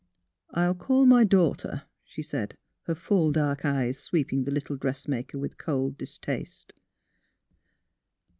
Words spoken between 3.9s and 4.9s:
sweeping the little